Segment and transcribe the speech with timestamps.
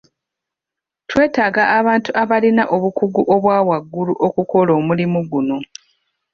[1.09, 5.57] Twetaaga abantu abalina obukugu obwa waggulu okukola omulimu guno.